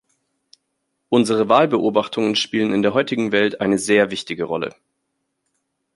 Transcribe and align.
Unsere 1.09 1.47
Wahlbeobachtungen 1.47 2.35
spielen 2.35 2.73
in 2.73 2.81
der 2.81 2.95
heutigen 2.95 3.31
Welt 3.31 3.61
eine 3.61 3.77
sehr 3.77 4.09
wichtige 4.09 4.45
Rolle. 4.45 4.73